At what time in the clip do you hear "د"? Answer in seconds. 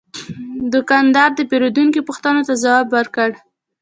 1.35-1.39